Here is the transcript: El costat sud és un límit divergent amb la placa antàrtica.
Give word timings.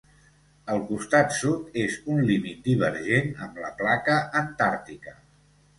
El 0.75 0.79
costat 0.87 1.35
sud 1.41 1.77
és 1.83 1.99
un 2.15 2.23
límit 2.31 2.67
divergent 2.71 3.31
amb 3.49 3.61
la 3.67 3.71
placa 3.85 4.19
antàrtica. 4.45 5.21